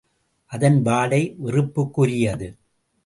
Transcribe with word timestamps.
அதன் 0.51 0.81
வாடை 0.81 1.35
வெறுப்புக்குரியது. 1.45 2.49